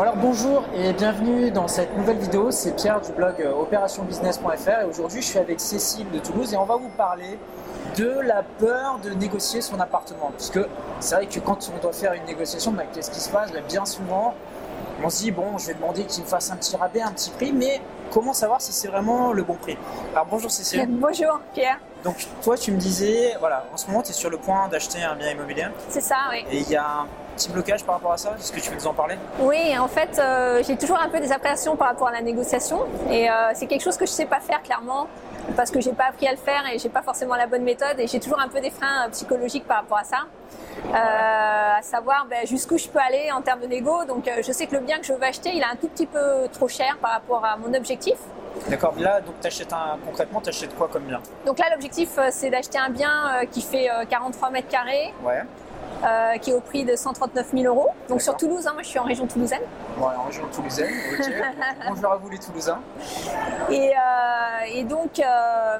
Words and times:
Bon 0.00 0.04
alors 0.04 0.16
bonjour 0.16 0.64
et 0.74 0.94
bienvenue 0.94 1.50
dans 1.50 1.68
cette 1.68 1.94
nouvelle 1.94 2.16
vidéo, 2.16 2.50
c'est 2.50 2.74
Pierre 2.74 3.02
du 3.02 3.12
blog 3.12 3.34
euh, 3.40 3.52
opérationbusiness.fr 3.52 4.80
et 4.80 4.84
aujourd'hui 4.88 5.20
je 5.20 5.26
suis 5.26 5.38
avec 5.38 5.60
Cécile 5.60 6.10
de 6.10 6.18
Toulouse 6.18 6.54
et 6.54 6.56
on 6.56 6.64
va 6.64 6.76
vous 6.76 6.88
parler 6.88 7.38
de 7.98 8.08
la 8.08 8.42
peur 8.42 8.98
de 9.04 9.10
négocier 9.10 9.60
son 9.60 9.78
appartement. 9.78 10.32
Puisque 10.38 10.60
c'est 11.00 11.16
vrai 11.16 11.26
que 11.26 11.38
quand 11.40 11.70
on 11.76 11.82
doit 11.82 11.92
faire 11.92 12.14
une 12.14 12.24
négociation, 12.24 12.72
bah, 12.72 12.84
qu'est-ce 12.90 13.10
qui 13.10 13.20
se 13.20 13.28
passe? 13.28 13.52
Bah, 13.52 13.58
Bien 13.68 13.84
souvent, 13.84 14.32
on 15.04 15.10
se 15.10 15.18
dit 15.18 15.32
bon, 15.32 15.58
je 15.58 15.66
vais 15.66 15.74
demander 15.74 16.04
qu'il 16.04 16.24
me 16.24 16.28
fasse 16.28 16.50
un 16.50 16.56
petit 16.56 16.76
rabais, 16.76 17.02
un 17.02 17.12
petit 17.12 17.28
prix, 17.28 17.52
mais 17.52 17.82
comment 18.10 18.32
savoir 18.32 18.60
si 18.60 18.72
c'est 18.72 18.88
vraiment 18.88 19.32
le 19.32 19.42
bon 19.42 19.54
prix? 19.54 19.76
Alors 20.12 20.26
bonjour 20.30 20.50
Cécile. 20.50 20.86
Bonjour 20.88 21.40
Pierre, 21.54 21.78
Donc 22.04 22.16
toi 22.42 22.56
tu 22.56 22.72
me 22.72 22.76
disais, 22.78 23.34
voilà, 23.38 23.64
en 23.72 23.76
ce 23.76 23.86
moment 23.86 24.02
tu 24.02 24.10
es 24.10 24.12
sur 24.12 24.30
le 24.30 24.36
point 24.36 24.68
d'acheter 24.68 25.02
un 25.02 25.14
bien 25.14 25.30
immobilier 25.30 25.66
c'est 25.88 26.00
ça, 26.00 26.16
oui. 26.30 26.44
et 26.50 26.58
il 26.58 26.70
y 26.70 26.76
a 26.76 26.84
un 26.84 27.06
petit 27.36 27.48
blocage 27.50 27.84
par 27.84 27.94
rapport 27.96 28.12
à 28.12 28.16
ça? 28.18 28.34
Est-ce 28.38 28.52
que 28.52 28.60
tu 28.60 28.70
veux 28.70 28.76
nous 28.76 28.86
en 28.86 28.92
parler? 28.94 29.16
Oui, 29.40 29.76
en 29.78 29.88
fait, 29.88 30.18
euh, 30.18 30.62
j'ai 30.66 30.76
toujours 30.76 31.00
un 31.00 31.08
peu 31.08 31.20
des 31.20 31.32
appréhensions 31.32 31.76
par 31.76 31.88
rapport 31.88 32.08
à 32.08 32.12
la 32.12 32.20
négociation 32.20 32.80
et 33.10 33.30
euh, 33.30 33.52
c'est 33.54 33.66
quelque 33.66 33.82
chose 33.82 33.96
que 33.96 34.06
je 34.06 34.10
sais 34.10 34.26
pas 34.26 34.40
faire 34.40 34.62
clairement 34.62 35.06
parce 35.56 35.70
que 35.70 35.80
j'ai 35.80 35.92
pas 35.92 36.04
appris 36.04 36.26
à 36.28 36.32
le 36.32 36.36
faire 36.36 36.62
et 36.72 36.78
j'ai 36.78 36.90
pas 36.90 37.02
forcément 37.02 37.34
la 37.34 37.46
bonne 37.46 37.62
méthode 37.62 37.98
et 37.98 38.06
j'ai 38.06 38.20
toujours 38.20 38.40
un 38.40 38.48
peu 38.48 38.60
des 38.60 38.70
freins 38.70 39.06
euh, 39.06 39.10
psychologiques 39.10 39.66
par 39.66 39.78
rapport 39.78 39.98
à 39.98 40.04
ça. 40.04 40.18
Euh, 40.86 41.78
à 41.78 41.82
savoir 41.82 42.26
ben, 42.28 42.46
jusqu'où 42.46 42.78
je 42.78 42.88
peux 42.88 42.98
aller 42.98 43.30
en 43.32 43.42
termes 43.42 43.60
de 43.60 43.66
négo. 43.66 44.04
Donc 44.04 44.28
je 44.42 44.52
sais 44.52 44.66
que 44.66 44.74
le 44.76 44.80
bien 44.80 44.98
que 44.98 45.06
je 45.06 45.12
veux 45.12 45.22
acheter, 45.22 45.50
il 45.54 45.60
est 45.60 45.64
un 45.64 45.76
tout 45.76 45.88
petit 45.88 46.06
peu 46.06 46.48
trop 46.52 46.68
cher 46.68 46.98
par 47.00 47.12
rapport 47.12 47.44
à 47.44 47.56
mon 47.56 47.72
objectif. 47.74 47.99
D'accord, 48.68 48.94
là 48.98 49.20
donc 49.20 49.38
t'achètes 49.40 49.72
un, 49.72 49.96
concrètement 50.04 50.40
t'achètes 50.40 50.74
quoi 50.76 50.88
comme 50.88 51.04
bien? 51.04 51.20
Donc 51.46 51.58
là, 51.58 51.66
l'objectif, 51.72 52.10
euh, 52.18 52.28
c'est 52.30 52.50
d'acheter 52.50 52.78
un 52.78 52.90
bien 52.90 53.10
euh, 53.42 53.46
qui 53.46 53.62
fait 53.62 53.88
euh, 53.90 54.04
43 54.08 54.50
mètres 54.50 54.68
carrés, 54.68 55.14
Ouais, 55.24 55.42
euh, 56.04 56.36
qui 56.38 56.50
est 56.50 56.54
au 56.54 56.60
prix 56.60 56.84
de 56.84 56.96
139 56.96 57.46
000 57.54 57.64
euros. 57.64 57.88
Donc 58.08 58.20
sur. 58.20 58.36
Toulouse, 58.36 58.66
hein, 58.66 58.72
moi 58.74 58.82
je 58.82 58.88
suis 58.88 58.98
en 58.98 59.04
région 59.04 59.26
toulousaine. 59.26 59.62
bon, 59.98 60.06
en 60.06 60.24
région 60.24 60.44
toulousaine, 60.52 60.90
ok. 61.18 61.32
Bonjour 61.88 62.12
à 62.12 62.16
vous 62.16 62.28
les 62.28 62.38
Toulousains. 62.38 62.80
Et, 63.70 63.90
euh, 63.90 64.74
et 64.74 64.82
donc, 64.84 65.18
euh, 65.20 65.78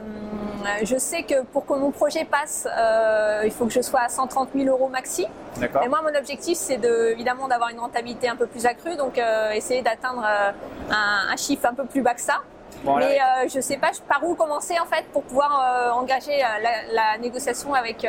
je 0.83 0.97
sais 0.98 1.22
que 1.22 1.42
pour 1.42 1.66
que 1.66 1.75
mon 1.75 1.91
projet 1.91 2.25
passe, 2.25 2.66
euh, 2.77 3.42
il 3.44 3.50
faut 3.50 3.66
que 3.66 3.72
je 3.72 3.80
sois 3.80 4.00
à 4.00 4.08
130 4.08 4.50
000 4.55 4.69
euros 4.69 4.89
maxi. 4.89 5.27
D'accord. 5.58 5.83
Et 5.83 5.89
moi, 5.89 6.00
mon 6.03 6.16
objectif, 6.19 6.56
c'est 6.56 6.77
de, 6.78 7.11
évidemment 7.11 7.48
d'avoir 7.48 7.70
une 7.70 7.80
rentabilité 7.80 8.28
un 8.28 8.36
peu 8.36 8.47
plus 8.47 8.66
accrue, 8.66 8.97
donc 8.97 9.19
euh, 9.19 9.50
essayer 9.50 9.83
d'atteindre 9.83 10.25
euh, 10.25 10.50
un, 10.91 11.33
un 11.33 11.36
chiffre 11.36 11.66
un 11.66 11.75
peu 11.75 11.84
plus 11.84 12.03
bas 12.03 12.14
que 12.14 12.20
ça. 12.20 12.42
Bon, 12.83 12.97
Mais 12.97 13.19
euh, 13.20 13.48
je 13.55 13.61
sais 13.61 13.77
pas 13.77 13.91
par 14.09 14.25
où 14.25 14.34
commencer 14.34 14.75
en 14.81 14.86
fait 14.86 15.05
pour 15.12 15.23
pouvoir 15.23 15.61
euh, 15.61 15.91
engager 16.00 16.42
euh, 16.42 16.47
la, 16.62 16.92
la 17.12 17.19
négociation 17.19 17.75
avec, 17.75 18.05
euh, 18.05 18.09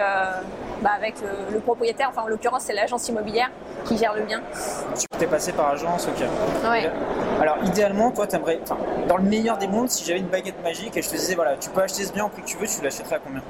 bah, 0.82 0.92
avec 0.96 1.16
le, 1.22 1.54
le 1.54 1.60
propriétaire. 1.60 2.08
Enfin, 2.10 2.22
en 2.24 2.28
l'occurrence, 2.28 2.64
c'est 2.64 2.74
l'agence 2.74 3.08
immobilière 3.10 3.50
qui 3.86 3.98
gère 3.98 4.14
le 4.14 4.22
bien. 4.22 4.42
tu 4.98 5.06
t'es 5.18 5.28
passé 5.28 5.52
par 5.52 5.70
agence, 5.72 6.08
ok. 6.08 6.24
Ouais. 6.72 6.90
Alors 7.42 7.58
idéalement, 7.66 8.12
toi 8.12 8.28
t'aimerais, 8.28 8.60
enfin, 8.64 8.78
dans 9.08 9.18
le 9.18 9.24
meilleur 9.24 9.58
des 9.58 9.68
mondes, 9.68 9.90
si 9.90 10.06
j'avais 10.06 10.20
une 10.20 10.28
baguette 10.28 10.62
magique 10.64 10.96
et 10.96 11.02
je 11.02 11.10
te 11.10 11.16
disais 11.16 11.36
voilà, 11.36 11.58
tu 11.58 11.70
peux 11.70 11.82
acheter 11.82 12.06
ce 12.06 12.14
bien 12.14 12.26
au 12.26 12.30
prix 12.30 12.42
que 12.44 12.48
tu 12.48 12.58
veux, 12.58 12.68
tu 12.68 12.82
l'achèterais 12.82 13.16
à 13.16 13.20
combien? 13.20 13.42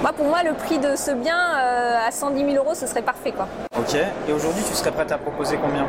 Moi, 0.00 0.12
pour 0.12 0.26
moi, 0.26 0.42
le 0.42 0.52
prix 0.54 0.78
de 0.78 0.94
ce 0.96 1.10
bien 1.12 1.36
à 1.38 2.10
110 2.10 2.52
000 2.52 2.56
euros, 2.64 2.74
ce 2.74 2.86
serait 2.86 3.02
parfait, 3.02 3.32
quoi. 3.32 3.46
Ok. 3.78 3.94
Et 4.28 4.32
aujourd'hui, 4.32 4.62
tu 4.64 4.74
serais 4.74 4.90
prête 4.90 5.10
à 5.12 5.18
proposer 5.18 5.56
combien? 5.56 5.86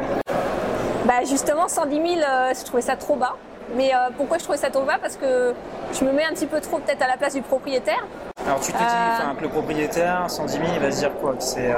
Bah 1.06 1.24
justement, 1.28 1.68
110 1.68 1.96
000, 1.96 2.08
euh, 2.22 2.54
je 2.58 2.64
trouvais 2.64 2.82
ça 2.82 2.96
trop 2.96 3.16
bas. 3.16 3.36
Mais 3.76 3.94
euh, 3.94 4.10
pourquoi 4.18 4.38
je 4.38 4.44
trouvais 4.44 4.58
ça 4.58 4.70
trop 4.70 4.84
bas 4.84 4.98
Parce 5.02 5.16
que 5.18 5.54
je 5.94 6.04
me 6.06 6.12
mets 6.12 6.26
un 6.26 6.32
petit 6.34 6.46
peu 6.48 6.60
trop 6.62 6.78
peut-être 6.80 7.02
à 7.02 7.08
la 7.08 7.18
place 7.18 7.34
du 7.34 7.42
propriétaire. 7.42 8.04
Alors 8.46 8.60
tu 8.60 8.72
te 8.74 8.78
dis, 8.78 8.84
Euh. 8.84 9.36
que 9.38 9.42
le 9.44 9.50
propriétaire, 9.50 10.26
110 10.30 10.54
000, 10.58 10.64
il 10.76 10.80
va 10.80 10.92
se 10.92 11.00
dire 11.00 11.12
quoi? 11.22 11.36
C'est. 11.40 11.72
euh, 11.72 11.76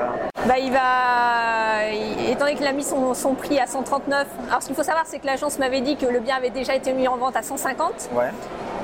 Bah 0.48 0.58
il 0.58 0.72
va, 0.72 1.92
il- 1.94 2.30
étant 2.32 2.46
donné 2.46 2.56
qu'il 2.56 2.68
a 2.68 2.72
mis 2.72 2.84
son, 2.84 3.14
son 3.14 3.34
prix 3.36 3.60
à 3.60 3.68
139. 3.68 4.28
Alors 4.50 4.62
ce 4.62 4.68
qu'il 4.68 4.76
faut 4.76 4.84
savoir, 4.84 5.06
c'est 5.06 5.20
que 5.20 5.26
l'agence 5.26 5.58
m'avait 5.60 5.82
dit 5.82 5.96
que 5.98 6.06
le 6.06 6.20
bien 6.20 6.36
avait 6.38 6.50
déjà 6.50 6.76
été 6.76 6.92
mis 6.94 7.08
en 7.08 7.18
vente 7.18 7.36
à 7.36 7.42
150, 7.44 8.10
Ouais. 8.14 8.30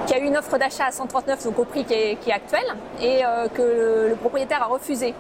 Qu'il 0.06 0.18
y 0.18 0.20
a 0.20 0.24
eu 0.24 0.28
une 0.28 0.38
offre 0.38 0.58
d'achat 0.58 0.86
à 0.86 0.92
139, 0.92 1.44
donc 1.46 1.60
au 1.60 1.64
prix 1.66 1.86
qui 1.86 1.94
est, 1.94 2.16
qui 2.18 2.30
est 2.30 2.34
actuel, 2.34 2.64
et 3.02 3.24
euh, 3.26 3.48
que 3.54 3.62
le, 3.62 4.10
le 4.10 4.16
propriétaire 4.16 4.62
a 4.64 4.66
refusé. 4.68 5.14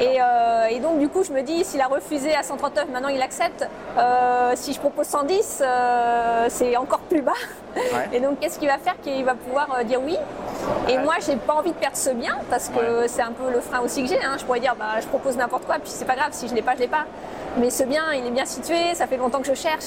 Et, 0.00 0.20
euh, 0.22 0.66
et 0.70 0.78
donc 0.80 0.98
du 0.98 1.08
coup, 1.08 1.22
je 1.24 1.32
me 1.32 1.42
dis, 1.42 1.64
s'il 1.64 1.80
a 1.80 1.86
refusé 1.86 2.34
à 2.34 2.42
139, 2.42 2.88
maintenant 2.92 3.08
il 3.08 3.20
accepte. 3.22 3.66
Euh, 3.98 4.52
si 4.54 4.72
je 4.72 4.80
propose 4.80 5.06
110, 5.06 5.62
euh, 5.62 6.46
c'est 6.48 6.76
encore 6.76 7.00
plus 7.00 7.22
bas. 7.22 7.32
Ouais. 7.76 8.08
Et 8.12 8.20
donc, 8.20 8.38
qu'est-ce 8.40 8.58
qu'il 8.58 8.68
va 8.68 8.78
faire? 8.78 8.94
Qu'il 9.02 9.24
va 9.24 9.34
pouvoir 9.34 9.82
dire 9.84 10.00
oui. 10.04 10.16
Et 10.88 10.96
Ouais. 10.96 11.02
moi, 11.02 11.14
j'ai 11.26 11.36
pas 11.36 11.54
envie 11.54 11.70
de 11.72 11.76
perdre 11.76 11.96
ce 11.96 12.10
bien 12.10 12.36
parce 12.50 12.68
que 12.68 13.06
c'est 13.08 13.22
un 13.22 13.32
peu 13.32 13.50
le 13.52 13.60
frein 13.60 13.80
aussi 13.80 14.02
que 14.02 14.08
j'ai. 14.08 14.22
hein. 14.22 14.36
Je 14.38 14.44
pourrais 14.44 14.60
dire, 14.60 14.76
bah, 14.78 15.00
je 15.00 15.06
propose 15.06 15.36
n'importe 15.36 15.64
quoi, 15.64 15.76
puis 15.76 15.90
c'est 15.90 16.04
pas 16.04 16.14
grave. 16.14 16.28
Si 16.32 16.48
je 16.48 16.54
l'ai 16.54 16.62
pas, 16.62 16.74
je 16.74 16.80
l'ai 16.80 16.88
pas. 16.88 17.04
Mais 17.58 17.70
ce 17.70 17.82
bien, 17.84 18.12
il 18.14 18.26
est 18.26 18.30
bien 18.30 18.44
situé. 18.44 18.76
Ça 18.94 19.06
fait 19.06 19.16
longtemps 19.16 19.40
que 19.40 19.46
je 19.46 19.54
cherche. 19.54 19.84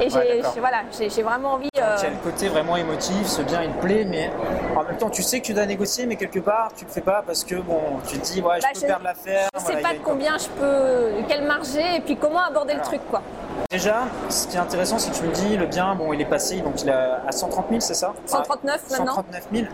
Et 0.00 0.10
j'ai, 0.10 0.16
Ouais, 0.18 0.42
voilà, 0.58 0.78
j'ai, 0.98 1.22
vraiment 1.22 1.52
envie. 1.54 1.68
euh, 1.78 1.96
Il 1.98 2.02
y 2.04 2.06
a 2.06 2.10
le 2.10 2.16
côté 2.16 2.48
vraiment 2.48 2.76
émotif, 2.76 3.26
ce 3.26 3.42
bien 3.42 3.62
il 3.62 3.70
te 3.72 3.80
plaît, 3.80 4.04
mais 4.04 4.30
en 4.76 4.82
même 4.82 4.96
temps 4.96 5.08
tu 5.10 5.22
sais 5.22 5.40
que 5.40 5.46
tu 5.46 5.54
dois 5.54 5.66
négocier, 5.66 6.06
mais 6.06 6.16
quelque 6.16 6.40
part 6.40 6.72
tu 6.76 6.84
le 6.84 6.90
fais 6.90 7.00
pas 7.00 7.22
parce 7.24 7.44
que 7.44 7.54
bon, 7.56 7.80
tu 8.06 8.18
te 8.18 8.24
dis 8.24 8.40
ouais, 8.42 8.56
je 8.56 8.62
Bah, 8.62 8.68
peux 8.74 8.80
je- 8.80 8.86
perdre 8.86 9.04
l'affaire. 9.04 9.48
je 9.54 9.58
sais 9.60 9.64
voilà, 9.66 9.78
il 9.78 9.82
y 9.82 9.86
pas 9.86 9.94
de 9.94 10.04
combien 10.04 10.36
je 10.38 10.48
peux, 10.48 11.24
quel 11.28 11.44
marché, 11.46 11.96
et 11.96 12.00
puis 12.00 12.16
comment 12.16 12.40
aborder 12.42 12.72
Alors. 12.72 12.84
le 12.84 12.88
truc, 12.88 13.00
quoi. 13.08 13.22
Déjà, 13.70 14.02
ce 14.28 14.48
qui 14.48 14.56
est 14.56 14.60
intéressant, 14.60 14.98
c'est 14.98 15.10
que 15.12 15.16
tu 15.16 15.22
me 15.24 15.32
dis 15.32 15.56
le 15.56 15.66
bien, 15.66 15.94
bon, 15.94 16.12
il 16.12 16.20
est 16.20 16.24
passé, 16.26 16.60
donc 16.60 16.82
il 16.82 16.88
est 16.88 16.92
à 16.92 17.30
130 17.30 17.66
000, 17.68 17.80
c'est 17.80 17.94
ça? 17.94 18.12
139 18.26 18.80
Ah, 18.86 18.90
maintenant. 18.98 19.14
139 19.14 19.48
000. 19.52 19.66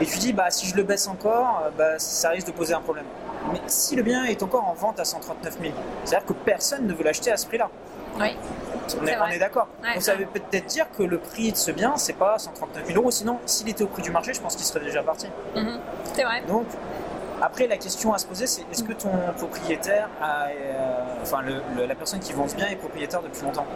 Et 0.00 0.06
tu 0.06 0.18
dis, 0.18 0.32
bah, 0.32 0.50
si 0.50 0.66
je 0.66 0.76
le 0.76 0.82
baisse 0.82 1.08
encore, 1.08 1.62
euh, 1.64 1.70
bah, 1.76 1.98
ça 1.98 2.30
risque 2.30 2.46
de 2.46 2.52
poser 2.52 2.74
un 2.74 2.80
problème. 2.80 3.06
Mais 3.52 3.60
si 3.66 3.96
le 3.96 4.02
bien 4.02 4.24
est 4.24 4.42
encore 4.42 4.68
en 4.68 4.74
vente 4.74 5.00
à 5.00 5.04
139 5.04 5.56
000, 5.60 5.72
c'est-à-dire 6.04 6.26
que 6.26 6.32
personne 6.34 6.86
ne 6.86 6.92
veut 6.92 7.04
l'acheter 7.04 7.32
à 7.32 7.36
ce 7.36 7.46
prix-là. 7.46 7.68
Oui. 8.18 8.36
On 9.00 9.06
est, 9.06 9.16
on 9.18 9.26
est 9.26 9.38
d'accord. 9.38 9.68
Ouais, 9.82 9.94
Donc 9.94 10.02
ça 10.02 10.14
veut 10.14 10.26
peut-être 10.26 10.66
dire 10.66 10.86
que 10.96 11.02
le 11.02 11.18
prix 11.18 11.52
de 11.52 11.56
ce 11.56 11.70
bien, 11.70 11.96
c'est 11.96 12.12
pas 12.14 12.38
139 12.38 12.86
000 12.86 12.98
euros. 13.00 13.10
Sinon, 13.10 13.38
s'il 13.46 13.68
était 13.68 13.84
au 13.84 13.88
prix 13.88 14.02
du 14.02 14.10
marché, 14.10 14.32
je 14.34 14.40
pense 14.40 14.54
qu'il 14.56 14.64
serait 14.64 14.84
déjà 14.84 15.02
parti. 15.02 15.26
Mhm. 15.54 15.78
C'est 16.14 16.22
vrai. 16.24 16.42
Donc, 16.46 16.66
après, 17.42 17.66
la 17.66 17.76
question 17.76 18.14
à 18.14 18.18
se 18.18 18.26
poser, 18.26 18.46
c'est 18.46 18.62
est-ce 18.72 18.82
que 18.82 18.92
ton 18.92 19.10
propriétaire, 19.36 20.08
a, 20.22 20.46
euh, 20.48 21.04
enfin, 21.22 21.42
le- 21.42 21.62
le- 21.76 21.86
la 21.86 21.94
personne 21.94 22.20
qui 22.20 22.32
vend 22.32 22.48
ce 22.48 22.54
bien 22.56 22.66
est 22.68 22.76
propriétaire 22.76 23.20
depuis 23.22 23.42
longtemps? 23.42 23.66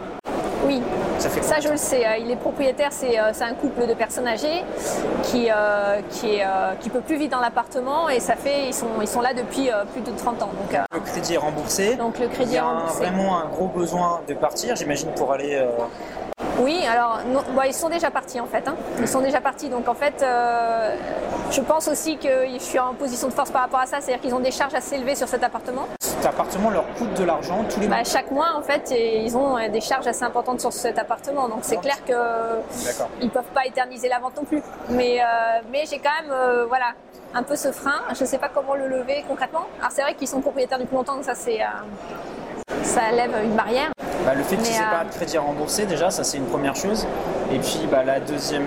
Oui. 0.65 0.81
Ça 1.17 1.29
fait 1.29 1.41
Ça, 1.41 1.55
combien 1.55 1.67
je 1.67 1.71
le 1.73 1.77
sais. 1.77 2.05
euh, 2.05 2.17
Il 2.19 2.31
est 2.31 2.35
propriétaire, 2.35 2.89
c'est 2.91 3.19
euh, 3.19 3.31
c'est 3.33 3.43
un 3.43 3.53
couple 3.53 3.87
de 3.87 3.93
personnes 3.93 4.27
âgées 4.27 4.63
qui 5.23 5.49
euh, 5.49 5.99
qui 6.09 6.35
est, 6.35 6.43
euh, 6.45 6.73
qui 6.79 6.89
peut 6.89 7.01
plus 7.01 7.17
vivre 7.17 7.31
dans 7.31 7.39
l'appartement 7.39 8.09
et 8.09 8.19
ça 8.19 8.35
fait 8.35 8.67
ils 8.67 8.73
sont 8.73 8.87
ils 9.01 9.07
sont 9.07 9.21
là 9.21 9.33
depuis 9.33 9.69
euh, 9.71 9.83
plus 9.91 10.01
de 10.01 10.11
30 10.17 10.41
ans. 10.43 10.49
Donc 10.59 10.79
Le 10.93 10.99
crédit 10.99 11.33
est 11.35 11.37
remboursé. 11.37 11.95
donc 11.95 12.19
le 12.19 12.25
Il 12.25 12.31
crédit 12.31 12.53
y 12.53 12.55
est 12.55 12.59
a 12.59 12.63
remboursé. 12.63 12.97
vraiment 13.05 13.37
un 13.39 13.45
gros 13.47 13.67
besoin 13.67 14.21
de 14.27 14.33
partir, 14.33 14.75
j'imagine, 14.75 15.09
pour 15.15 15.31
aller. 15.33 15.63
Oui, 16.61 16.85
alors 16.85 17.19
non, 17.27 17.41
bon, 17.55 17.61
ils 17.65 17.73
sont 17.73 17.89
déjà 17.89 18.11
partis 18.11 18.39
en 18.39 18.45
fait. 18.45 18.67
hein. 18.67 18.75
Ils 18.99 19.07
sont 19.07 19.21
déjà 19.21 19.41
partis. 19.41 19.67
Donc 19.69 19.87
en 19.87 19.95
fait, 19.95 20.21
euh, 20.21 20.95
je 21.49 21.61
pense 21.61 21.87
aussi 21.87 22.17
que 22.17 22.27
je 22.53 22.59
suis 22.59 22.77
en 22.79 22.93
position 22.93 23.27
de 23.27 23.33
force 23.33 23.49
par 23.49 23.63
rapport 23.63 23.79
à 23.79 23.85
ça. 23.87 23.97
C'est-à-dire 23.99 24.21
qu'ils 24.21 24.35
ont 24.35 24.39
des 24.39 24.51
charges 24.51 24.75
assez 24.75 24.95
élevées 24.95 25.15
sur 25.15 25.27
cet 25.27 25.43
appartement. 25.43 25.87
Cet 25.99 26.25
appartement 26.25 26.69
leur 26.69 26.85
coûte 26.93 27.13
de 27.15 27.23
l'argent 27.23 27.63
tous 27.67 27.79
les 27.79 27.87
mois. 27.87 27.97
Bah, 27.97 28.03
chaque 28.03 28.29
mois, 28.29 28.49
en 28.55 28.61
fait, 28.61 28.91
et 28.91 29.23
ils 29.23 29.35
ont 29.35 29.57
euh, 29.57 29.69
des 29.69 29.81
charges 29.81 30.05
assez 30.05 30.23
importantes 30.23 30.61
sur 30.61 30.71
cet 30.71 30.99
appartement. 30.99 31.47
Donc 31.49 31.59
c'est 31.63 31.77
clair 31.77 31.97
que 32.05 32.13
D'accord. 32.85 33.09
ils 33.21 33.29
peuvent 33.31 33.43
pas 33.55 33.65
éterniser 33.65 34.07
la 34.07 34.19
vente 34.19 34.37
non 34.37 34.43
plus. 34.43 34.61
Mais, 34.89 35.19
euh, 35.19 35.23
mais 35.71 35.83
j'ai 35.89 35.97
quand 35.97 36.11
même, 36.21 36.31
euh, 36.31 36.65
voilà, 36.67 36.91
un 37.33 37.41
peu 37.41 37.55
ce 37.55 37.71
frein. 37.71 38.01
Je 38.13 38.23
sais 38.23 38.37
pas 38.37 38.49
comment 38.53 38.75
le 38.75 38.87
lever 38.87 39.25
concrètement. 39.27 39.65
Alors 39.79 39.91
c'est 39.91 40.03
vrai 40.03 40.13
qu'ils 40.13 40.27
sont 40.27 40.41
propriétaires 40.41 40.77
depuis 40.79 40.95
longtemps, 40.95 41.15
donc 41.15 41.25
ça 41.25 41.33
c'est, 41.33 41.61
euh, 41.61 42.73
ça 42.83 43.09
lève 43.11 43.33
une 43.43 43.55
barrière. 43.55 43.89
Bah, 44.25 44.33
le 44.35 44.43
fait 44.43 44.55
qu'ils 44.57 44.73
n'aient 44.73 44.79
euh, 44.79 44.99
pas 44.99 45.03
de 45.05 45.11
crédit 45.13 45.37
à 45.37 45.41
rembourser, 45.41 45.85
déjà, 45.85 46.11
ça 46.11 46.23
c'est 46.23 46.37
une 46.37 46.45
première 46.45 46.75
chose. 46.75 47.07
Et 47.51 47.57
puis 47.59 47.87
bah, 47.91 48.03
la 48.05 48.19
deuxième 48.19 48.65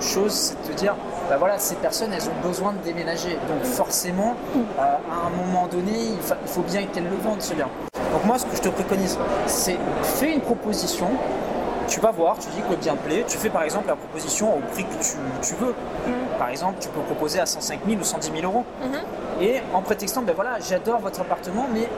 chose, 0.00 0.32
c'est 0.32 0.62
de 0.68 0.72
te 0.72 0.78
dire, 0.78 0.94
bah 1.28 1.36
voilà, 1.38 1.58
ces 1.58 1.74
personnes, 1.76 2.12
elles 2.12 2.28
ont 2.28 2.46
besoin 2.48 2.72
de 2.72 2.78
déménager. 2.78 3.38
Donc 3.48 3.64
forcément, 3.64 4.34
euh, 4.56 4.82
à 4.82 5.26
un 5.26 5.30
moment 5.30 5.66
donné, 5.66 5.92
il, 5.92 6.18
fa- 6.20 6.38
il 6.42 6.48
faut 6.50 6.62
bien 6.62 6.84
qu'elles 6.86 7.04
le 7.08 7.16
vendent, 7.22 7.42
ce 7.42 7.54
bien. 7.54 7.68
Donc 8.12 8.24
moi, 8.24 8.38
ce 8.38 8.46
que 8.46 8.56
je 8.56 8.62
te 8.62 8.68
préconise, 8.70 9.18
c'est 9.46 9.76
fais 10.02 10.32
une 10.32 10.40
proposition. 10.40 11.08
Tu 11.86 11.98
vas 12.00 12.12
voir, 12.12 12.38
tu 12.38 12.48
dis 12.50 12.62
que 12.62 12.70
le 12.70 12.76
bien 12.76 12.94
te 12.94 13.06
plaît. 13.06 13.24
Tu 13.28 13.36
fais 13.36 13.50
par 13.50 13.62
exemple 13.64 13.88
la 13.88 13.96
proposition 13.96 14.56
au 14.56 14.60
prix 14.72 14.84
que 14.84 14.94
tu, 15.02 15.16
tu 15.42 15.54
veux. 15.56 15.74
Par 16.38 16.48
exemple, 16.48 16.76
tu 16.80 16.88
peux 16.88 17.00
proposer 17.00 17.40
à 17.40 17.46
105 17.46 17.80
000 17.86 18.00
ou 18.00 18.04
110 18.04 18.30
000 18.40 18.44
euros. 18.44 18.64
Et 19.40 19.60
en 19.74 19.82
prétextant, 19.82 20.22
ben 20.22 20.34
voilà, 20.34 20.52
j'adore 20.66 21.00
votre 21.00 21.20
appartement, 21.20 21.66
mais 21.72 21.88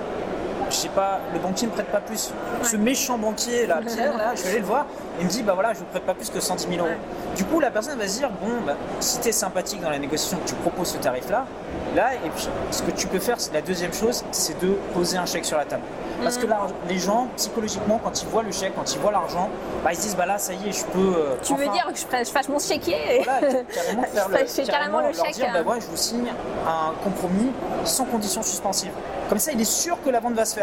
je 0.72 0.76
sais 0.76 0.88
pas, 0.88 1.20
le 1.32 1.38
banquier 1.38 1.66
ne 1.66 1.70
me 1.72 1.76
prête 1.76 1.88
pas 1.92 2.00
plus. 2.00 2.32
Ce 2.62 2.76
méchant 2.76 3.18
banquier, 3.18 3.66
là, 3.66 3.80
Pierre, 3.86 4.16
là, 4.16 4.34
je 4.34 4.42
vais 4.42 4.48
aller 4.50 4.58
le 4.60 4.64
voir, 4.66 4.86
il 5.20 5.26
me 5.26 5.30
dit, 5.30 5.42
bah 5.42 5.52
voilà, 5.54 5.72
je 5.74 5.80
vous 5.80 5.84
prête 5.86 6.04
pas 6.04 6.14
plus 6.14 6.30
que 6.30 6.40
110 6.40 6.66
000 6.68 6.78
euros. 6.80 6.96
Du 7.36 7.44
coup, 7.44 7.60
la 7.60 7.70
personne 7.70 7.98
va 7.98 8.08
se 8.08 8.18
dire, 8.18 8.30
bon, 8.30 8.60
bah, 8.66 8.74
si 9.00 9.20
tu 9.20 9.28
es 9.28 9.32
sympathique 9.32 9.80
dans 9.80 9.90
la 9.90 9.98
négociation, 9.98 10.38
que 10.38 10.48
tu 10.48 10.54
proposes 10.56 10.88
ce 10.92 10.98
tarif-là, 10.98 11.46
là, 11.94 12.14
et 12.14 12.30
puis 12.30 12.48
ce 12.70 12.82
que 12.82 12.90
tu 12.90 13.06
peux 13.06 13.18
faire, 13.18 13.40
c'est 13.40 13.52
la 13.52 13.60
deuxième 13.62 13.92
chose, 13.92 14.24
c'est 14.32 14.58
de 14.60 14.72
poser 14.94 15.18
un 15.18 15.26
chèque 15.26 15.44
sur 15.44 15.58
la 15.58 15.64
table. 15.64 15.82
Parce 16.22 16.38
que 16.38 16.46
là, 16.46 16.60
les 16.88 16.98
gens, 17.00 17.26
psychologiquement, 17.36 18.00
quand 18.02 18.22
ils 18.22 18.28
voient 18.28 18.44
le 18.44 18.52
chèque, 18.52 18.74
quand 18.76 18.94
ils 18.94 18.98
voient 19.00 19.10
l'argent, 19.10 19.48
bah, 19.82 19.90
ils 19.92 19.96
se 19.96 20.02
disent, 20.02 20.16
bah 20.16 20.24
là, 20.26 20.38
ça 20.38 20.52
y 20.52 20.68
est, 20.68 20.72
je 20.72 20.84
peux. 20.84 20.98
euh, 21.16 21.34
Tu 21.42 21.52
veux 21.54 21.64
dire 21.68 21.88
que 21.92 21.98
je, 21.98 22.30
fasse 22.30 22.48
mon 22.48 22.60
chéquier 22.60 22.96
et- 23.20 23.22
voilà, 23.24 23.40
carrément 23.64 24.02
faire 24.14 24.28
le, 24.28 24.38
Je 24.38 24.44
fais 24.46 24.62
carrément 24.62 25.00
le 25.00 25.06
leur 25.06 25.14
chèque, 25.24 25.34
dire, 25.34 25.46
hein. 25.48 25.62
bah 25.64 25.72
ouais, 25.72 25.80
je 25.80 25.86
vous 25.86 25.96
signe 25.96 26.28
un 26.66 26.92
compromis 27.02 27.50
sans 27.84 28.04
condition 28.04 28.40
suspensive. 28.42 28.92
Comme 29.28 29.38
ça, 29.38 29.50
il 29.52 29.60
est 29.60 29.64
sûr 29.64 29.96
que 30.04 30.10
la 30.10 30.20
vente 30.20 30.34
va 30.34 30.44
se 30.44 30.54
faire. 30.54 30.61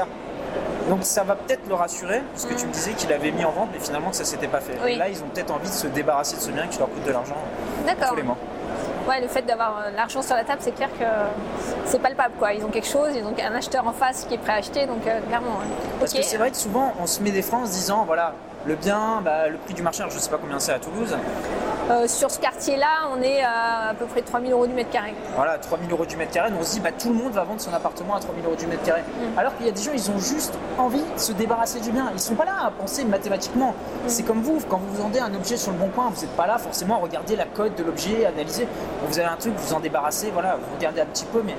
Donc 0.90 1.00
ça 1.04 1.24
va 1.24 1.36
peut-être 1.36 1.68
le 1.68 1.76
rassurer, 1.76 2.24
parce 2.34 2.46
que 2.46 2.56
tu 2.56 2.66
me 2.66 2.72
disais 2.72 2.94
qu'il 2.94 3.14
avait 3.14 3.32
mis 3.32 3.46
en 3.46 3.52
vente, 3.52 3.70
mais 3.72 3.80
finalement 3.80 4.10
que 4.10 4.16
ça 4.16 4.26
s'était 4.26 4.48
pas 4.48 4.60
fait. 4.60 4.74
Oui. 4.84 4.94
Et 4.94 4.96
là, 4.96 5.08
ils 5.08 5.22
ont 5.22 5.28
peut-être 5.28 5.52
envie 5.52 5.70
de 5.70 5.74
se 5.74 5.86
débarrasser 5.88 6.36
de 6.36 6.42
ce 6.42 6.50
bien 6.52 6.66
qui 6.68 6.80
leur 6.80 6.90
coûte 6.90 7.06
de 7.06 7.12
l'argent 7.12 7.36
D'accord. 7.86 8.10
tous 8.10 8.16
les 8.16 8.24
mois. 8.24 8.38
Ouais, 9.08 9.22
le 9.22 9.28
fait 9.28 9.44
d'avoir 9.44 9.78
euh, 9.78 9.92
l'argent 9.96 10.22
sur 10.22 10.36
la 10.36 10.44
table, 10.44 10.60
c'est 10.62 10.72
clair 10.72 10.90
que 11.00 11.06
c'est 11.86 12.00
palpable 12.02 12.34
quoi. 12.38 12.54
Ils 12.54 12.64
ont 12.64 12.70
quelque 12.70 12.88
chose, 12.88 13.10
ils 13.16 13.24
ont 13.24 13.34
un 13.40 13.56
acheteur 13.56 13.88
en 13.88 13.94
face 13.94 14.26
qui 14.26 14.34
est 14.36 14.38
prêt 14.38 14.54
à 14.54 14.56
acheter, 14.56 14.88
donc 14.88 15.06
euh, 15.06 15.20
clairement. 15.28 15.58
ouais. 15.60 15.66
Parce 16.00 16.14
que 16.14 16.22
c'est 16.24 16.38
vrai 16.38 16.50
que 16.52 16.58
souvent, 16.58 16.94
on 17.02 17.06
se 17.06 17.22
met 17.22 17.32
des 17.32 17.42
freins 17.42 17.60
en 17.60 17.66
se 17.66 17.72
disant, 17.72 18.04
voilà, 18.06 18.34
le 18.66 18.76
bien, 18.76 19.22
bah, 19.24 19.48
le 19.48 19.58
prix 19.58 19.74
du 19.74 19.82
marché, 19.82 20.02
alors 20.02 20.12
je 20.12 20.20
sais 20.20 20.30
pas 20.30 20.38
combien 20.38 20.60
c'est 20.60 20.74
à 20.74 20.80
Toulouse, 20.80 21.16
Euh, 21.90 22.08
sur 22.08 22.30
ce 22.30 22.40
quartier-là, 22.40 23.10
on 23.12 23.22
est 23.22 23.42
à 23.42 23.90
à 23.90 23.94
peu 23.96 24.06
près 24.06 24.22
3000 24.22 24.52
euros 24.52 24.68
du 24.68 24.74
mètre 24.74 24.92
carré. 24.92 25.16
voilà, 25.36 25.58
3000 25.58 25.92
euros 25.92 26.06
du 26.06 26.16
mètre 26.16 26.32
carré, 26.32 26.52
donc 26.52 26.60
on 26.62 26.64
se 26.64 26.74
dit, 26.74 26.80
bah, 26.80 26.92
tout 26.92 27.10
le 27.10 27.16
monde 27.16 27.32
va 27.32 27.44
vendre 27.44 27.60
son 27.60 27.74
appartement 27.74 28.16
à 28.16 28.20
3000 28.20 28.46
euros 28.46 28.56
du 28.56 28.68
mètre 28.68 28.84
carré. 28.84 29.02
Mm. 29.02 29.40
Alors 29.40 29.56
qu'il 29.58 29.66
y 29.66 29.70
a 29.70 29.72
des 29.72 29.82
gens, 29.82 29.92
ils 29.94 30.12
ont 30.12 30.20
juste 30.20 30.54
envie 30.78 31.02
de 31.02 31.20
se 31.20 31.32
débarrasser 31.32 31.80
du 31.80 31.92
bien. 31.92 32.12
Ils 32.14 32.20
sont 32.20 32.36
pas 32.36 32.46
là 32.46 32.66
à 32.66 32.72
penser 32.72 33.04
mathématiquement. 33.06 33.72
Mm. 33.72 34.08
C'est 34.08 34.24
comme 34.24 34.42
vous, 34.42 34.60
quand 34.70 34.78
vous 34.78 35.02
vendez 35.02 35.20
un 35.20 35.34
objet 35.34 35.58
sur 35.58 35.72
le 35.72 35.78
bon 35.78 35.90
coin, 35.90 36.12
vous 36.14 36.22
n'êtes 36.22 36.36
pas 36.36 36.46
là 36.46 36.60
forcément 36.60 36.96
à 36.96 37.00
regarder 37.00 37.36
la 37.36 37.46
cote 37.46 37.76
de 37.78 37.84
l'objet, 37.84 38.26
analyser. 38.26 38.68
Vous 39.08 39.18
avez 39.20 39.28
un 39.28 39.38
truc, 39.38 39.54
vous 39.58 39.74
en 39.74 39.80
débarrassez, 39.80 40.30
voilà, 40.32 40.58
vous 40.58 40.76
regardez 40.76 41.02
un 41.02 41.08
petit 41.08 41.26
peu, 41.26 41.42
mais 41.44 41.56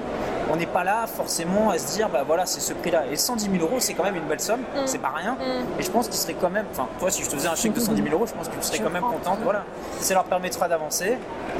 on 0.53 0.57
n'est 0.57 0.67
pas 0.67 0.85
là 0.85 1.07
forcément 1.07 1.71
à 1.71 1.79
se 1.79 1.95
dire, 1.95 2.09
bah 2.09 2.23
voilà, 2.27 2.47
c'est 2.47 2.61
ce 2.61 2.73
prix-là. 2.73 3.05
Et 3.11 3.17
110 3.17 3.51
000 3.51 3.57
euros, 3.63 3.77
c'est 3.79 3.95
quand 3.95 4.03
même 4.03 4.17
une 4.17 4.25
belle 4.25 4.41
somme, 4.41 4.61
Mm. 4.61 4.87
c'est 4.87 4.99
pas 4.99 5.13
rien. 5.15 5.37
Et 5.79 5.83
je 5.83 5.91
pense 5.91 6.09
qu'ils 6.09 6.17
seraient 6.19 6.35
quand 6.35 6.51
même, 6.51 6.67
enfin, 6.73 6.89
toi, 6.99 7.11
si 7.11 7.23
je 7.23 7.29
te 7.29 7.35
faisais 7.37 7.49
un 7.49 7.55
chèque 7.55 7.73
de 7.73 7.81
110 7.81 8.03
000 8.03 8.15
euros, 8.15 8.27
je 8.27 8.33
pense 8.35 8.49
que 8.49 8.55
tu 8.57 8.63
serais 8.63 8.79
Je 8.79 8.83
quand 8.83 8.91
même 8.91 9.03
contente, 9.03 9.39
voilà. 9.45 9.65
Ça 10.01 10.15
leur 10.15 10.25
permettra 10.25 10.69
d'avancer. 10.69 11.19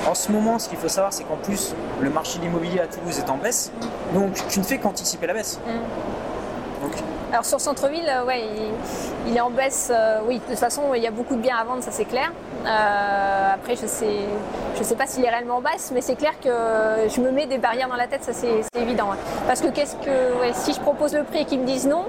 En 0.09 0.15
ce 0.15 0.31
moment, 0.33 0.59
ce 0.59 0.69
qu'il 0.69 0.79
faut 0.79 0.89
savoir, 0.89 1.13
c'est 1.13 1.25
qu'en 1.25 1.37
plus, 1.37 1.75
le 2.01 2.11
marché 2.11 2.39
de 2.39 2.45
l'immobilier 2.45 2.81
à 2.81 2.87
Toulouse 2.87 3.19
est 3.19 3.31
en 3.31 3.37
baisse. 3.37 3.71
Donc, 4.15 4.33
tu 4.49 4.59
ne 4.59 4.65
fais 4.65 4.79
qu'anticiper 4.79 5.27
la 5.27 5.35
baisse. 5.35 5.61
Alors 7.33 7.45
sur 7.45 7.61
centre-ville, 7.61 8.09
euh, 8.09 8.25
ouais, 8.25 8.45
il, 9.29 9.37
est 9.37 9.41
en 9.41 9.51
baisse. 9.51 9.93
euh, 9.95 10.19
oui, 10.27 10.41
de 10.41 10.45
toute 10.51 10.59
façon, 10.59 10.83
il 10.97 11.03
y 11.03 11.07
a 11.07 11.13
beaucoup 11.13 11.37
de 11.37 11.41
biens 11.41 11.57
à 11.61 11.65
vendre, 11.65 11.83
ça 11.83 11.93
c'est 11.93 12.05
clair. 12.05 12.33
Euh, 12.67 13.55
après, 13.55 13.77
je 13.77 13.87
sais, 13.87 14.17
je 14.77 14.83
sais 14.83 14.97
pas 14.97 15.07
s'il 15.07 15.25
est 15.25 15.31
réellement 15.31 15.59
en 15.59 15.61
baisse, 15.61 15.93
mais 15.95 16.01
c'est 16.01 16.17
clair 16.17 16.33
que 16.43 16.51
je 17.09 17.21
me 17.21 17.31
mets 17.31 17.47
des 17.47 17.59
barrières 17.59 17.89
dans 17.89 17.97
la 17.97 18.09
tête, 18.09 18.25
ça 18.25 18.33
c'est 18.33 18.63
évident. 18.75 19.11
Parce 19.47 19.61
que 19.61 19.69
qu'est-ce 19.69 19.95
que, 19.97 20.53
si 20.55 20.73
je 20.73 20.81
propose 20.81 21.15
le 21.15 21.23
prix 21.23 21.43
et 21.43 21.45
qu'ils 21.45 21.61
me 21.61 21.67
disent 21.67 21.87
non, 21.87 22.07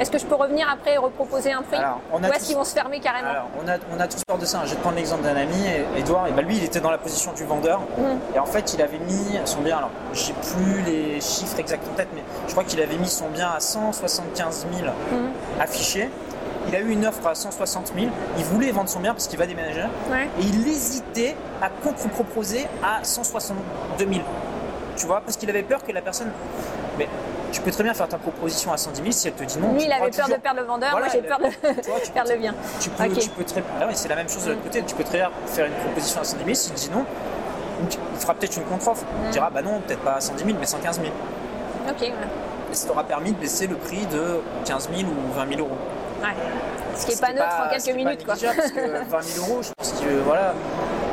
est-ce 0.00 0.10
que 0.10 0.18
je 0.18 0.26
peux 0.26 0.34
revenir 0.34 0.68
après 0.72 0.94
et 0.94 0.98
reproposer 0.98 1.52
un 1.52 1.62
prix 1.62 1.76
Alors, 1.76 2.00
on 2.12 2.22
a 2.22 2.28
Ou 2.28 2.30
est-ce 2.32 2.38
tous- 2.40 2.46
qu'ils 2.46 2.56
vont 2.56 2.64
se 2.64 2.74
fermer 2.74 3.00
carrément 3.00 3.28
Alors, 3.30 3.48
on 3.62 3.68
a, 3.68 3.76
on 3.96 4.00
a 4.00 4.06
tous 4.08 4.22
peur 4.26 4.38
de 4.38 4.44
ça. 4.46 4.62
Je 4.64 4.70
vais 4.70 4.76
te 4.76 4.80
prendre 4.80 4.96
l'exemple 4.96 5.22
d'un 5.22 5.36
ami, 5.36 5.56
Edouard. 5.96 6.26
Et 6.28 6.32
bah, 6.32 6.42
lui, 6.42 6.56
il 6.56 6.64
était 6.64 6.80
dans 6.80 6.90
la 6.90 6.98
position 6.98 7.32
du 7.32 7.44
vendeur. 7.44 7.80
Et 8.34 8.38
en 8.38 8.46
fait, 8.46 8.74
il 8.74 8.82
avait 8.82 8.98
mis 8.98 9.38
son 9.44 9.60
bien. 9.60 9.78
Alors, 9.78 9.90
j'ai 10.12 10.32
plus 10.32 10.82
les 10.82 11.20
chiffres 11.20 11.58
exacts 11.58 11.86
en 11.92 11.94
tête, 11.96 12.08
mais 12.14 12.22
je 12.46 12.52
crois 12.52 12.64
qu'il 12.64 12.80
avait 12.80 12.96
mis 12.96 13.08
son 13.08 13.28
bien 13.28 13.50
à 13.50 13.60
175 13.60 14.66
000 14.78 14.90
affichés. 15.60 16.08
Il 16.68 16.76
a 16.76 16.80
eu 16.80 16.90
une 16.90 17.06
offre 17.06 17.26
à 17.26 17.34
160 17.34 17.92
000. 17.98 18.08
Il 18.36 18.44
voulait 18.44 18.70
vendre 18.72 18.90
son 18.90 19.00
bien 19.00 19.12
parce 19.14 19.26
qu'il 19.26 19.38
va 19.38 19.46
déménager. 19.46 19.80
Ouais. 20.10 20.28
Et 20.38 20.42
il 20.42 20.68
hésitait 20.68 21.34
à 21.62 21.70
contre-proposer 21.70 22.66
à 22.84 23.02
162 23.04 24.04
000. 24.06 24.20
Tu 24.96 25.06
vois, 25.06 25.22
parce 25.22 25.36
qu'il 25.38 25.48
avait 25.48 25.62
peur 25.62 25.82
que 25.82 25.92
la 25.92 26.02
personne. 26.02 26.30
Mais 26.98 27.08
tu 27.52 27.60
peux 27.62 27.70
très 27.70 27.82
bien 27.82 27.94
faire 27.94 28.08
ta 28.08 28.18
proposition 28.18 28.72
à 28.72 28.76
110 28.76 29.00
000 29.00 29.12
si 29.12 29.28
elle 29.28 29.34
te 29.34 29.44
dit 29.44 29.58
non. 29.58 29.72
Lui, 29.72 29.84
il 29.84 29.92
avait 29.92 30.10
peur 30.10 30.28
de 30.28 30.34
perdre 30.34 30.60
le 30.60 30.66
vendeur, 30.66 30.90
Voilà, 30.90 31.06
moi 31.06 31.14
j'ai 31.14 31.22
peur 31.22 31.38
de 31.38 31.44
tu 31.46 31.52
peux 32.08 32.12
perdre 32.12 32.32
le 32.32 32.38
bien. 32.38 32.54
Tu 32.80 32.90
peux, 32.90 33.04
Ok. 33.04 33.18
tu 33.18 33.28
peux 33.30 33.44
très 33.44 33.62
ah 33.80 33.86
c'est 33.94 34.08
la 34.08 34.16
même 34.16 34.28
chose 34.28 34.44
de 34.44 34.50
l'autre 34.50 34.62
côté. 34.64 34.82
Tu 34.82 34.94
peux 34.94 35.04
très 35.04 35.18
bien 35.18 35.30
faire 35.46 35.66
une 35.66 35.72
proposition 35.72 36.20
à 36.20 36.24
110 36.24 36.44
000. 36.44 36.54
S'il 36.54 36.74
dit 36.74 36.90
non, 36.90 37.04
il 37.90 38.20
fera 38.20 38.34
peut-être 38.34 38.56
une 38.56 38.64
contre-offre. 38.64 39.04
Il 39.24 39.30
dira 39.30 39.48
bah 39.50 39.62
non, 39.62 39.80
peut-être 39.86 40.00
pas 40.00 40.14
à 40.14 40.20
110 40.20 40.44
000, 40.44 40.56
mais 40.60 40.66
115 40.66 41.00
000. 41.00 41.12
Ok, 41.88 42.00
ouais. 42.02 42.12
Et 42.70 42.74
ça 42.74 42.86
t'aura 42.88 43.04
permis 43.04 43.32
de 43.32 43.38
baisser 43.38 43.66
le 43.66 43.76
prix 43.76 44.04
de 44.06 44.40
15 44.66 44.90
000 44.94 45.08
ou 45.10 45.32
20 45.34 45.48
000 45.48 45.60
euros. 45.60 45.70
Ouais. 46.20 46.28
Ce 46.96 47.06
qui 47.06 47.12
est 47.12 47.14
Ce 47.14 47.20
pas 47.20 47.32
neutre 47.32 47.46
en 47.64 47.70
quelques 47.70 47.86
est 47.88 47.92
pas 47.92 47.96
minutes, 47.96 48.24
quoi. 48.26 48.34
Parce 48.34 48.72
que 48.72 48.80
20 49.10 49.22
000 49.22 49.46
euros, 49.46 49.60
je 49.62 49.68
pense 49.76 49.92
que 49.92 50.08
voilà. 50.26 50.52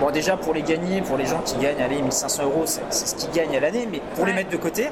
Bon, 0.02 0.10
déjà 0.12 0.36
pour 0.36 0.54
les 0.54 0.64
gagner, 0.64 1.02
pour 1.02 1.16
les 1.16 1.26
gens 1.26 1.40
qui 1.46 1.56
gagnent, 1.58 1.82
allez, 1.82 2.02
1500 2.02 2.44
euros, 2.44 2.64
c'est 2.66 2.82
ce 2.92 3.16
qu'ils 3.16 3.32
gagnent 3.32 3.56
à 3.56 3.60
l'année, 3.62 3.88
mais 3.90 4.02
pour 4.16 4.26
les 4.26 4.34
mettre 4.34 4.50
de 4.50 4.58
côté, 4.58 4.90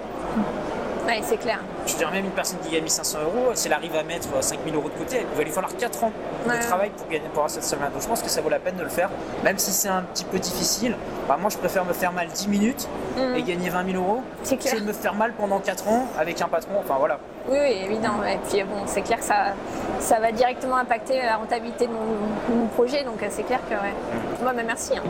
Ouais, 1.06 1.20
c'est 1.22 1.38
clair. 1.38 1.60
je 1.86 1.92
veux 1.92 1.98
dire, 1.98 2.12
même 2.12 2.24
une 2.26 2.32
personne 2.32 2.60
qui 2.60 2.70
gagne 2.72 2.84
1500 2.84 3.20
euros, 3.24 3.52
si 3.56 3.68
elle 3.68 3.74
arrive 3.74 3.96
à 3.96 4.04
mettre 4.04 4.30
5000 4.42 4.74
euros 4.74 4.90
de 4.90 4.94
côté, 4.98 5.26
il 5.32 5.38
va 5.38 5.44
lui 5.44 5.52
falloir 5.52 5.76
4 5.76 6.04
ans 6.06 6.12
Ouais. 6.48 6.58
de 6.58 6.64
travail 6.64 6.90
pour 6.92 7.08
gagner 7.08 7.28
pour 7.30 7.40
avoir 7.40 7.50
cette 7.50 7.64
somme-là. 7.64 7.88
Donc 7.90 8.02
je 8.02 8.08
pense 8.08 8.22
que 8.22 8.30
ça 8.30 8.42
vaut 8.42 8.50
la 8.50 8.60
peine 8.60 8.76
de 8.78 8.84
le 8.84 8.90
faire, 8.90 9.10
même 9.44 9.58
si 9.58 9.72
c'est 9.72 9.90
un 9.90 10.02
petit 10.02 10.24
peu 10.26 10.40
difficile. 10.40 10.96
Bah, 11.28 11.38
moi, 11.40 11.50
je 11.50 11.58
préfère 11.58 11.86
me 11.86 11.94
faire 11.94 12.12
mal 12.12 12.28
10 12.28 12.48
minutes 12.48 12.88
et 13.36 13.42
gagner 13.44 13.70
20 13.70 13.92
000 13.92 14.04
euros 14.04 14.22
Mm. 14.44 14.58
Que 14.58 14.80
de 14.80 14.86
me 14.86 14.94
faire 14.94 15.14
mal 15.14 15.34
pendant 15.34 15.60
4 15.60 15.88
ans 15.88 16.06
avec 16.20 16.42
un 16.42 16.48
patron. 16.48 16.74
Enfin 16.80 16.96
voilà. 17.00 17.18
Oui, 17.50 17.58
oui, 17.62 17.78
évidemment. 17.86 18.24
Et 18.26 18.38
puis 18.50 18.62
bon, 18.64 18.84
c'est 18.86 19.02
clair 19.02 19.20
que 19.20 19.24
ça, 19.26 19.54
ça 20.00 20.20
va 20.20 20.32
directement 20.32 20.76
impacter 20.78 21.22
la 21.22 21.38
rentabilité 21.38 21.88
de 21.88 21.92
mon, 21.94 22.54
de 22.56 22.60
mon 22.62 22.68
projet, 22.68 23.04
donc 23.04 23.24
c'est 23.30 23.44
clair 23.44 23.60
que 23.70 23.74
ouais. 23.76 23.92
Mm. 23.92 24.23
Merci. 24.66 24.94
hein. 24.98 25.02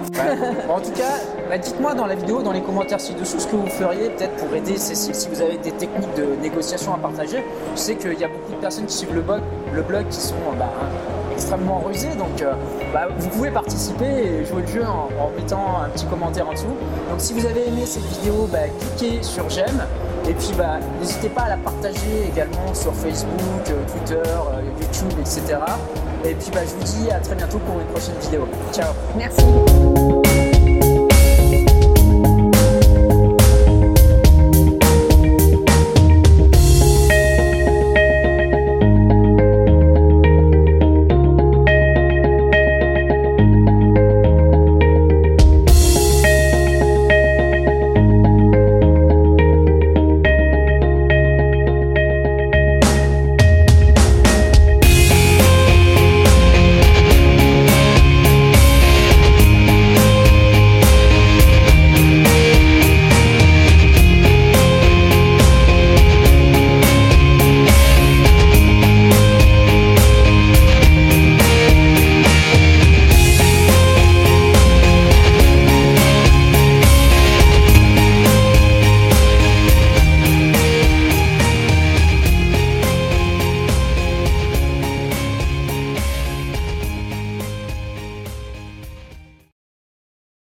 En 0.69 0.79
tout 0.79 0.91
cas, 0.91 1.19
bah, 1.49 1.57
dites-moi 1.57 1.93
dans 1.93 2.05
la 2.05 2.15
vidéo, 2.15 2.41
dans 2.41 2.51
les 2.51 2.61
commentaires 2.61 2.99
ci-dessous, 2.99 3.39
ce 3.39 3.47
que 3.47 3.55
vous 3.55 3.67
feriez 3.67 4.09
peut-être 4.09 4.35
pour 4.37 4.53
aider 4.55 4.77
Cécile, 4.77 5.15
si 5.15 5.29
vous 5.29 5.41
avez 5.41 5.57
des 5.57 5.71
techniques 5.71 6.13
de 6.15 6.35
négociation 6.41 6.93
à 6.93 6.97
partager. 6.97 7.43
Je 7.75 7.79
sais 7.79 7.95
qu'il 7.95 8.19
y 8.19 8.23
a 8.23 8.27
beaucoup 8.27 8.51
de 8.51 8.57
personnes 8.57 8.85
qui 8.85 8.95
suivent 8.95 9.13
le 9.15 9.21
blog, 9.21 9.41
le 9.73 9.81
blog 9.81 10.07
qui 10.09 10.19
sont 10.19 10.35
bah, 10.57 10.69
extrêmement 11.31 11.79
rusées, 11.79 12.15
donc 12.17 12.41
euh, 12.41 12.53
bah, 12.93 13.07
vous 13.17 13.29
pouvez 13.29 13.51
participer 13.51 14.05
et 14.05 14.45
jouer 14.45 14.61
le 14.61 14.67
jeu 14.67 14.83
en, 14.83 15.29
mettant 15.35 15.81
un 15.83 15.89
petit 15.89 16.05
commentaire 16.05 16.47
en 16.47 16.53
dessous. 16.53 16.75
Donc 17.09 17.19
si 17.19 17.33
vous 17.33 17.45
avez 17.45 17.67
aimé 17.67 17.85
cette 17.85 18.05
vidéo, 18.05 18.47
cliquez 18.97 19.23
sur 19.23 19.49
j'aime. 19.49 19.81
Et 20.27 20.33
puis 20.33 20.51
bah, 20.57 20.79
n'hésitez 20.99 21.29
pas 21.29 21.43
à 21.43 21.49
la 21.49 21.57
partager 21.57 22.29
également 22.31 22.73
sur 22.73 22.93
Facebook, 22.93 23.69
euh, 23.69 23.83
Twitter, 23.91 24.29
euh, 24.29 24.61
YouTube, 24.79 25.19
etc. 25.19 25.59
Et 26.25 26.33
puis 26.33 26.49
bah, 26.53 26.61
je 26.65 26.75
vous 26.75 26.83
dis 26.83 27.11
à 27.11 27.19
très 27.19 27.35
bientôt 27.35 27.59
pour 27.59 27.79
une 27.79 27.87
prochaine 27.87 28.15
vidéo. 28.21 28.47
Ciao 28.71 28.93
Merci. 29.17 29.43